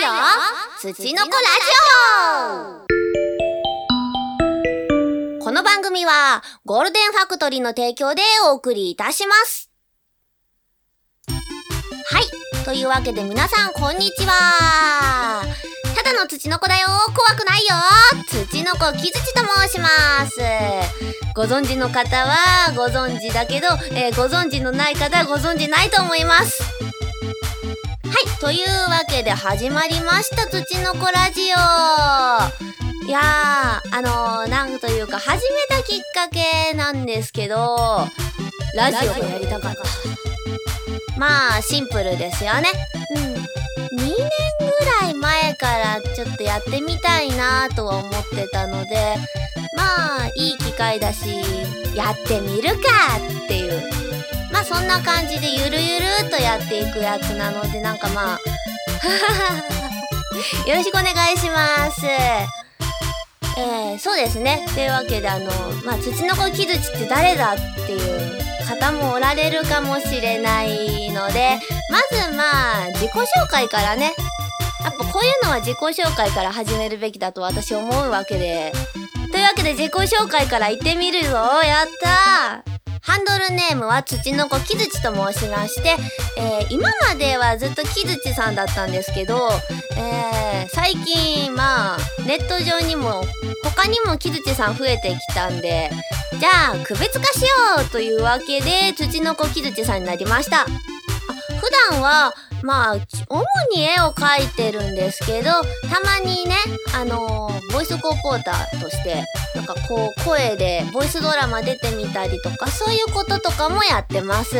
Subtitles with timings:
[0.00, 0.12] よ
[0.80, 1.42] 土の子ラジ
[5.40, 5.42] オ。
[5.42, 9.72] この番組はゴールデンファクトリーの提供でお送りいたします。
[11.26, 12.24] はい。
[12.64, 15.42] というわけで皆さんこんにちは。
[15.96, 16.86] ただの土の子だよ。
[17.06, 17.74] 怖くないよ。
[18.50, 19.88] 土の子木槌と申しま
[20.26, 20.38] す。
[21.34, 26.77] ご存知の方はご存知だけど、えー、ご存知のない方はご存知ないと思います。
[28.10, 33.06] はいというわけで始まりました土の子ラジオ。
[33.06, 37.76] いやーあのー、なんというか始めたきっかけなんですけど
[38.74, 39.82] ラジオがやりたかった。
[41.18, 42.68] まあシンプルですよね。
[43.14, 43.98] うん。
[43.98, 49.16] 2年ぐらい前からちょっとやってみたいなとは思ってたので
[49.76, 51.42] まあいい機会だし
[51.94, 52.78] やってみるか
[53.44, 54.17] っていう。
[54.58, 58.38] まあそんな感じでゆるゆるとやっていくやつなのでなんかまあ
[60.68, 62.04] よろしくお願いします。
[63.56, 64.66] えー、そうですね。
[64.74, 65.52] というわけであの
[65.84, 67.56] まあ土の子木槌って誰だっ
[67.86, 74.12] ていう方もおられるかもしれないのでまずまあ自己紹介からね。
[74.82, 78.72] やっぱこういうのは自己紹介から始めるべきだと私思うわけで。
[79.30, 81.28] というわけで自己紹介から行ってみるぞ。
[81.62, 82.77] やったー。
[83.08, 85.96] ハンドルネームは土の子木槌と申しまして、
[86.36, 89.48] えー、今まではずっと木槌さんだったんですけど、
[89.96, 93.22] えー、最近まあネット上にも
[93.64, 95.88] 他にも木槌さん増えてきたんで
[96.38, 97.48] じゃあ区別化しよ
[97.86, 100.66] うというわけで土の子木槌さんになりました。
[100.66, 106.56] 普段はまあ主に絵を描いてるんですけどたまにね
[106.94, 114.56] あのー、ボイスコーポーターとしてなんかこう声でボイスドラマ出てみたりとかそういうこととかもやってます。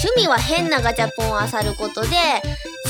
[0.00, 2.08] 趣味は変なガチャポンを漁ることで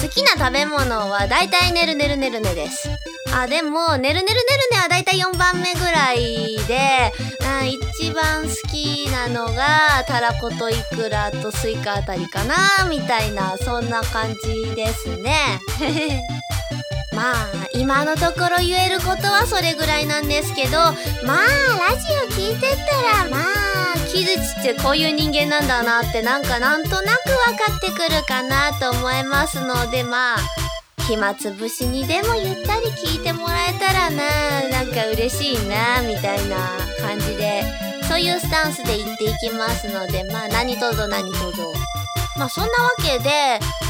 [0.03, 2.89] 好きな食べ物はだいたいねるねるねるねです。
[3.34, 4.34] あでもねるねるねる
[4.73, 7.12] ねはだいたい4番目ぐらいで、
[7.61, 12.55] うん、一番好きなのがたらこといくらとスイカあたりかな
[12.89, 15.61] みたいなそんな感じですね。
[17.12, 17.37] まあ
[17.75, 20.93] 今のところ言えることはそれぐらいなんですけどまあ
[21.91, 30.39] ラジオ聞いてったらまあ木槌ってこういう人間なんだなってなんかなんとなく分かってくるかなと思いますのでまあ
[31.09, 34.69] 暇つぶしにでもゆったり聞いてもらえたらな。
[34.69, 36.59] なんか嬉しいなみたいな
[37.01, 37.63] 感じで。
[38.07, 40.25] そういうスタンスで言っていきますので。
[40.31, 41.73] まあ何とぞ何とぞ。
[42.37, 43.31] まあそんなわけで、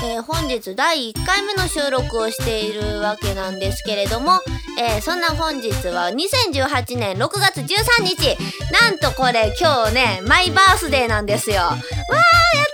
[0.04, 4.40] えー、本日第1回目の収録をしているわけなんですけれども、
[4.78, 8.38] えー、そんな本日は2018年6月13日。
[8.80, 11.56] なんとこれ今日ねマイバースデーなんですよ。
[11.56, 12.67] わーや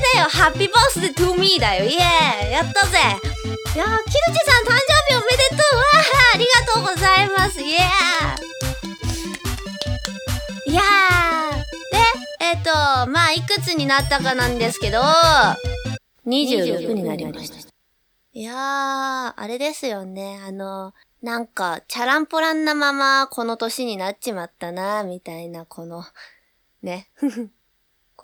[0.00, 0.28] だよ。
[0.28, 1.84] ハッピーバースデートゥーミーだよ。
[1.84, 2.98] イエーイやったぜ。
[2.98, 5.76] いやー木口さん誕生日おめでとう。
[5.76, 7.60] わーありがとうございます。
[7.60, 7.80] イエー。
[10.70, 10.84] いやー。
[11.90, 11.98] で
[12.40, 15.00] えっ、ー、とまあいくつになったかなんですけど
[16.26, 17.56] 26になりました。
[18.32, 18.56] いやー
[19.36, 20.40] あれですよね。
[20.46, 26.04] あのなんかチャランポランなままこの年になっちまったなみたいなこの
[26.82, 27.08] ね。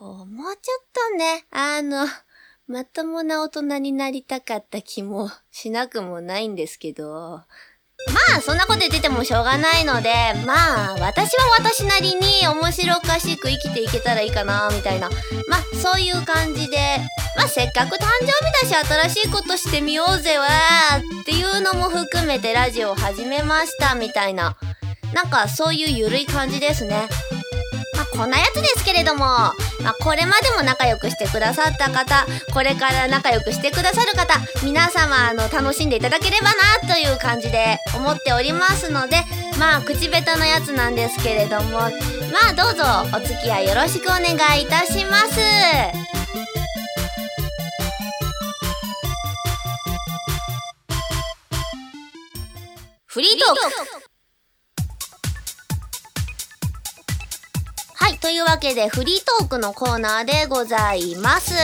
[0.00, 2.06] こうもうちょっとねあの
[2.66, 7.42] まともな大人になりたかった気もしなくもないんですけど。
[8.30, 10.10] まあそんなこと言っててもしょうがないので
[10.46, 15.10] まあ私は私なりに面白おかしく生きていけたらいいかなみたいな
[15.50, 16.78] まあそういう感じで
[17.36, 18.24] まあせっかく誕生
[18.68, 24.56] 日だし新しいことしてみようぜわーっていうのも含めてラジオを始めましたみたいな
[25.12, 27.06] なんかそういうゆるい感じですね。
[28.00, 29.26] まあ、こんなやつですけれども、
[29.82, 36.48] まあ、これまでも仲良くしてくださった方、これから仲良くしてくださる方、皆様、あの、楽しんでいただければ
[36.86, 39.16] な、という感じで思っておりますので、
[39.58, 41.88] まあ、口下手なやつなんですけれども、ま
[42.50, 42.84] あ、どうぞ、
[43.16, 45.40] お付き合いよろしくお願いいたします。
[53.06, 54.09] フリートーク
[58.18, 61.54] というわけでフリートークのコーナーでございます。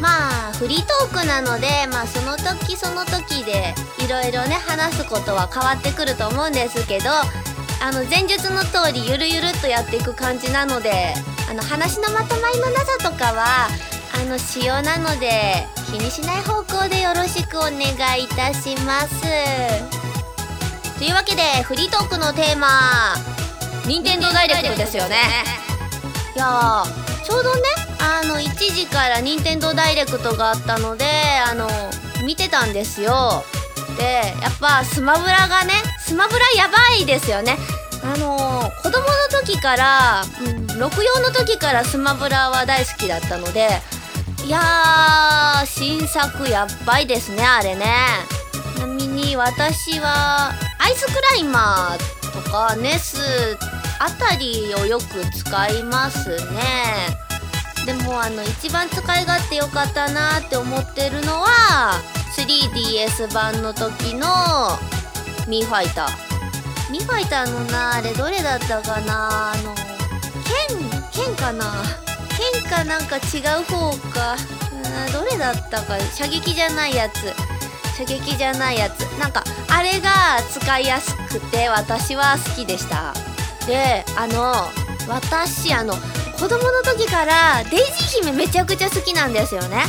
[0.00, 11.14] まあフリートークなのでまあその時その時でいろいろね話すことは変わってくると思うんですけどあの前述の通りゆるゆるっとやっていく感じなので
[11.50, 13.68] あの話のまとまりのなさとかは
[14.14, 19.20] あの仕様なので気にしない方向でよろしくお願いいたします。
[20.98, 22.68] というわけでフリートークのテーマ
[23.86, 25.67] 任天堂ダイレクトですよね。
[26.36, 26.84] いや
[27.24, 27.62] ちょうどね
[28.00, 31.04] あの1時から任天堂ダイレクトがあったので
[31.46, 31.68] あの
[32.24, 33.44] 見てたんですよ。
[33.96, 37.56] でやっぱスマブラがねスマブラやばいですよね。
[38.04, 39.06] あのー、子供の
[39.42, 43.68] 時から、うん、64の時からスマブラは大好きだったので
[44.44, 47.86] いやー新作やっばいですねあれね。
[48.76, 53.58] ちなみに私はアイスクライマーとかネス
[53.98, 57.18] あたりをよく使いますね。
[57.86, 62.00] でもあの一番使い勝手良かったなって思ってるのは
[62.36, 64.26] 3DS 版の時の
[65.48, 66.92] ミーファイター。
[66.92, 69.52] ミーファイターのなあれどれだったかな？
[69.52, 69.74] あの
[70.70, 71.82] 剣剣かな？
[72.52, 74.36] 剣かなんか違う方か。
[75.12, 75.98] どれだったか？
[76.14, 77.34] 射撃じゃないやつ。
[77.96, 79.00] 射撃じゃないやつ。
[79.18, 80.10] なんかあれが
[80.50, 83.14] 使いやすくて私は好きでした。
[83.68, 84.54] であの
[85.08, 85.94] 私あの
[86.38, 89.82] 子供の時からデイジー姫めちゃくちゃ好きなんですよね。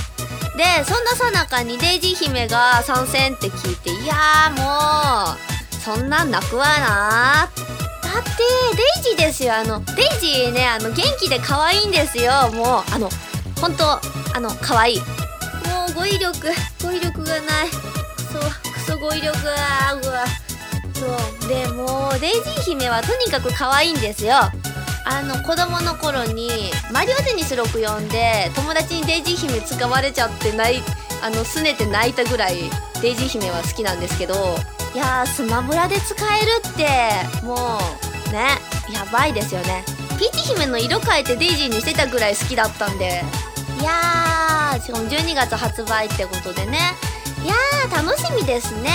[0.58, 7.50] でそんなさなかにデイジー姫が参戦って聞いていやもうそんなん泣くわな
[8.04, 8.30] だって
[8.76, 9.56] デイジーですよ。
[9.56, 12.52] あのデイジーねあの元気で可愛いんですよ。
[12.54, 13.10] もうあの
[13.62, 13.92] 本当
[14.36, 15.00] あの可愛い。
[15.00, 15.06] も
[15.90, 16.34] う語彙力
[16.84, 17.70] 語彙力がない。
[17.70, 18.40] クソ
[18.74, 20.09] クソ語彙力うわ
[21.00, 21.06] そ
[21.46, 21.48] う。
[21.48, 24.36] でもデイジー姫はとにかく可愛いんですよ。
[25.06, 30.84] あの子供の頃にマリオテニス64で友達にデイジー姫使われちゃってない
[31.24, 32.70] あの拗ねて泣いたぐらい
[33.02, 34.36] デイジー姫は好きなんですけど
[34.94, 37.56] いやースマブラで使えるっても
[38.28, 38.50] うね
[38.94, 39.84] やばいですよね。
[40.20, 43.24] ピーチ姫の色変えてデイジーにしてたぐらい好きだったんで
[43.80, 46.94] いやーしかも12月発売ってことでね。
[47.44, 48.92] いやー楽しみですね。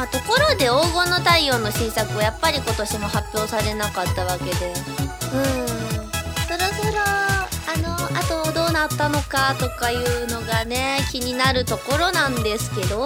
[0.00, 4.50] まあところで黄金の太陽の新作はやっぱり今年も発表されなかったわけで。
[4.50, 4.54] うん。
[4.56, 13.04] そろそろあのあとどうなったのかとかいうのがね気になるところなんですけど。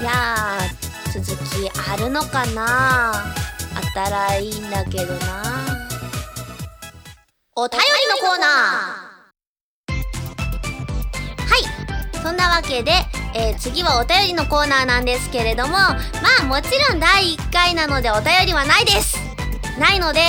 [0.00, 3.12] いやー続きあるのかな？
[3.12, 3.24] あっ
[3.92, 5.42] たらいいんだけどな。
[7.54, 9.92] お便りのコーナー。
[11.36, 12.22] はい。
[12.22, 12.92] そんなわけで、
[13.34, 15.96] えー、次はお便りのコーナーなんですけれどもま
[16.40, 19.18] あもちろん第1回なのでお便りはないです。
[19.78, 20.20] ないので、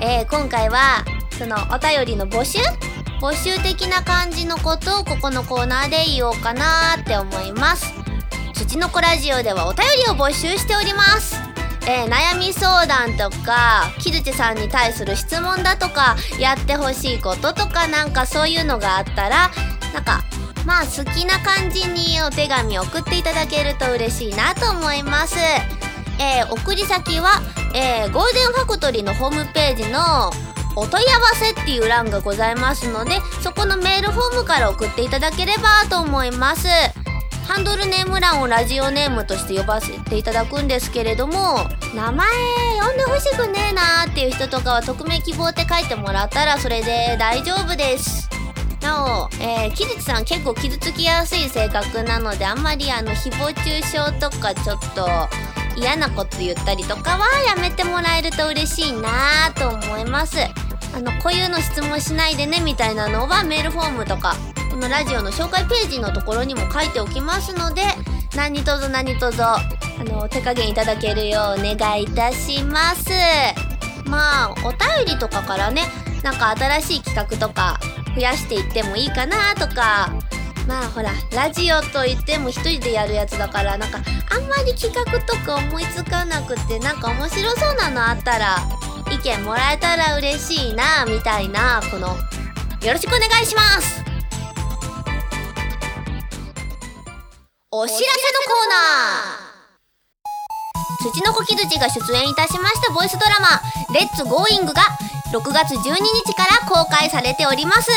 [0.00, 1.04] えー、今回は
[1.38, 2.58] そのお便りの募集
[3.20, 7.92] 募集的な感じのことをここのコーナーで言おうかなって思います。
[8.54, 11.36] 土の子ラジオではお便りを募集しております。
[11.86, 19.50] えー、悩み相談とか木槌さんに対する質問だとかやってほしいこととかなんかそういうのがあったら
[19.92, 20.22] なんか
[20.64, 25.36] まあ好きな感じにお手紙送っていただけると嬉しいなと思います。
[26.18, 27.40] えー、送り先は、
[27.74, 30.30] えー、ゴールデンファクトリーのホームページの
[30.76, 36.68] お問い合わせっていう欄がございますのでそこのメールフォームから送っていただければと思います。
[37.50, 42.28] ハンドルネーム欄をラジオネームとして呼ばせていただくんですけれども名前
[42.80, 48.28] 呼んでほしくねえなーっていう人とかは匿名希望って書いてもらったらそれで大丈夫です
[48.90, 55.08] なお、えー、木槌さん結構傷つきやすい性格なのであんまりあの誹謗中傷とかちょっと
[55.76, 60.38] 嫌なこと言ったりとかはやめてもらえると嬉しいなと思います。
[60.92, 64.34] あのこういうの質問しないでねみたいなのはメールフォームとか
[64.72, 67.82] このラジオの紹介ページのところにも書いておきますので
[68.34, 69.60] 何卒何卒あ
[70.00, 73.10] の手加減いただけるようお願いいたします。
[74.06, 75.82] まあお便りとかからね
[76.24, 77.78] なんか新しい企画とか
[78.14, 80.12] 増やしていってもいいかなとか。
[80.66, 83.98] まあほらラジオといっても一人でやるやつだからなんか
[84.30, 88.58] あんまり企画とか思いつかなくてなんか面白そうなのあったら
[89.10, 92.08] 意見もらえたら嬉しいなみたいなこの
[92.86, 94.04] よろしくお願いします。
[97.72, 99.50] お知らせのコーナー。
[101.12, 103.60] 土の子木槌が出演いたしましたボイスドラマ
[103.94, 104.82] 「レッツゴーイングが
[105.32, 107.88] 6月12日から公開されております、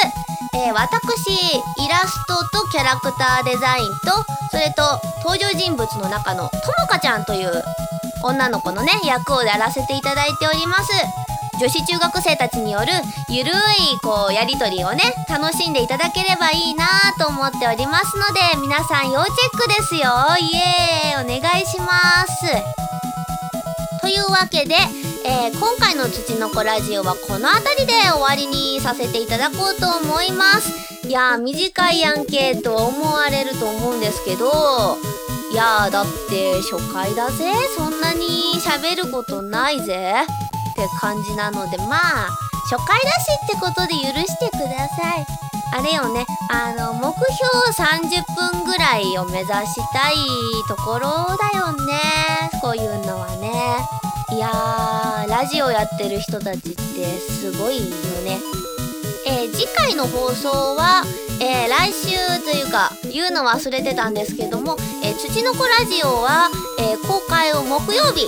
[0.55, 4.83] えー、私イラストとキャラクターデザインとそれと
[5.23, 7.51] 登場人物の中のともかちゃんという
[8.23, 10.91] 女の子のね役をやらせていただいております。
[11.59, 12.87] 女子中学生たちによる
[13.29, 13.53] ゆるい
[14.01, 16.87] こうやり取りをね楽しんでいただければいいな
[17.19, 20.01] と思っておりますので皆さん要チェックですよ。
[20.39, 21.23] イエーイ。
[21.23, 22.83] お願いします。
[24.01, 24.75] というわけで、
[25.25, 31.07] えー、今回の「土の子ラジオ」はこの辺りで終わりにさせていただこうと思います。
[31.07, 34.97] いやー短いアンケート思われると思うんですけど
[35.51, 37.53] いやーだって初回だぜ。
[37.77, 40.13] そんなに喋ることないぜ。
[40.71, 42.29] って感じなのでまあ
[42.69, 45.25] 初回だしってことで許してください。
[45.75, 46.25] あれよね。
[46.49, 49.55] あの目標30分ぐらいを目指し
[49.93, 50.15] たい
[50.67, 52.49] ところだよね。
[52.61, 54.02] こういうのはね。
[54.35, 56.75] いやーラジオやってる人たちって
[57.19, 57.83] すごいよ
[58.25, 58.39] ね。
[59.27, 61.03] えー、次回の放送は、
[61.39, 66.49] えー、来週というか言うの忘れてたんですけども「えー、土の子ラジオは」
[66.79, 68.27] え公開を木曜日。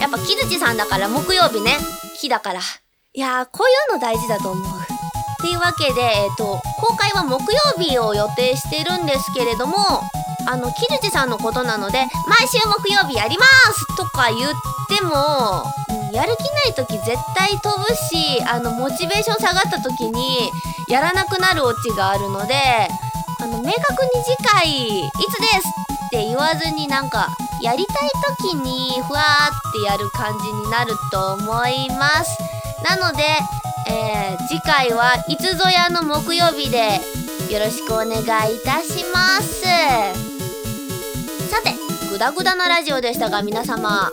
[0.00, 1.78] やっぱ木槌さんだから木曜日ね。
[2.20, 2.60] 木だから。
[3.14, 4.68] いやーこういうの大事だと思う。
[4.68, 9.76] っていうわけで、えーと、公開は木曜日を予定してるんですけれども
[10.46, 14.50] あの木槌さんのことなので毎週木曜日やりますとか言っ
[14.88, 15.64] ても
[16.12, 20.50] やる気ない時絶対飛ぶしあのモチベーション下がった時に
[20.88, 22.54] やらなくなるオチがあるので
[23.40, 27.28] あの明確に次回いつですって言わずになんか
[27.60, 32.38] やりたい時にふわーってやる感じになると思います。
[32.84, 33.22] なので、
[33.88, 37.00] えー、次回はいつぞやの木曜日で
[37.50, 40.25] よろしくお願いいたします。
[42.16, 44.10] グダグダなラジオでしたが皆様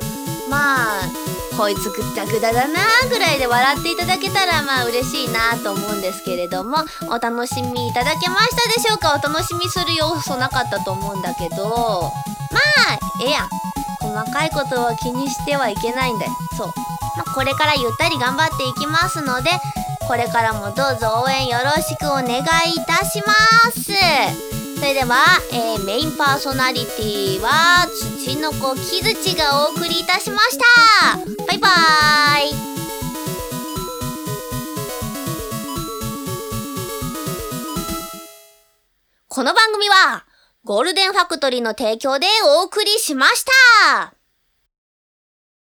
[0.49, 1.09] まあ
[1.57, 9.17] こいつぐったぐだだなぐらいで笑っていただけたらまあ嬉しいなと思うんですけれどもお楽しみいただけましたでしょうか？
[9.17, 12.11] お楽しみする要素なかったと思うんだけど
[12.51, 13.49] まあええやん。
[14.01, 16.31] 細かいことは気にしてはいけないんだよ。
[16.57, 16.67] そう、
[17.15, 19.49] まあ、これからゆったり頑張っていきますので
[20.09, 24.52] これからもどうぞ応援よろしくお願いいたします。
[24.83, 25.15] それでは、
[25.53, 27.87] えー、メインパーソナリティは
[28.19, 30.65] 土の子木槌がお送りいたしました。
[31.47, 31.71] バイバー
[32.49, 32.53] イ。
[39.29, 40.25] この番組は
[40.65, 44.12] ゴールデンファクトリーの提供でお送りしました。